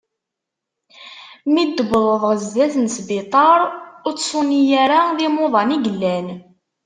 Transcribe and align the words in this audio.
Mi 1.51 1.63
d 1.67 1.69
tewḍeḍ 1.77 2.13
ɣer 2.23 2.37
sdat 2.45 2.73
n 2.83 2.85
sbiṭar 2.97 3.59
ur 4.07 4.13
ttṣuni 4.15 4.61
ara, 4.83 4.99
d 5.17 5.19
imuḍan 5.27 5.75
i 5.75 5.77
yellan. 5.85 6.27